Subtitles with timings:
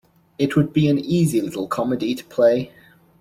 [0.39, 2.71] It would be an easy little comedy to play.